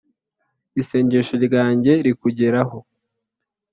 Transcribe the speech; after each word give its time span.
isengesho 0.81 1.35
ryanjye 1.45 1.91
rikugeraho 2.05 2.77